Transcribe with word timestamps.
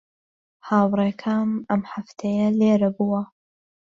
هاوڕێکەم 0.67 1.49
ئەم 1.69 1.81
هەفتەیە 1.91 2.47
لێرە 2.59 2.89
بووە. 2.97 3.23